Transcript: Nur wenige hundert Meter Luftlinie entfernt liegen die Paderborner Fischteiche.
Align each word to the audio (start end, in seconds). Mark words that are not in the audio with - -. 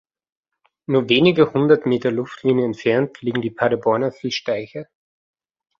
Nur 0.87 1.09
wenige 1.09 1.53
hundert 1.53 1.85
Meter 1.85 2.09
Luftlinie 2.09 2.65
entfernt 2.65 3.21
liegen 3.21 3.43
die 3.43 3.51
Paderborner 3.51 4.11
Fischteiche. 4.11 4.87